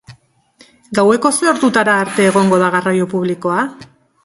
Gaueko 0.99 1.31
zer 1.35 1.51
ordutara 1.51 1.99
arte 2.07 2.27
egongo 2.31 2.61
da 2.65 2.73
garraio 2.79 3.09
publikoa? 3.15 3.63